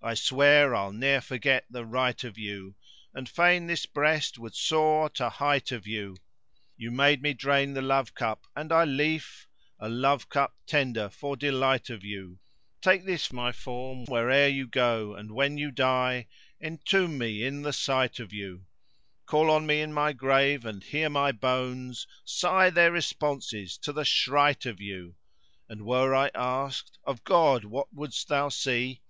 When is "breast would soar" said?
3.84-5.10